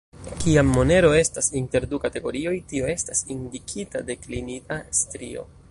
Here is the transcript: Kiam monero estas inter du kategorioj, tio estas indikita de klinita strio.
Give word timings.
Kiam 0.43 0.69
monero 0.77 1.11
estas 1.17 1.49
inter 1.61 1.85
du 1.91 1.99
kategorioj, 2.07 2.55
tio 2.73 2.91
estas 2.95 3.25
indikita 3.37 4.05
de 4.09 4.19
klinita 4.25 4.83
strio. 5.03 5.49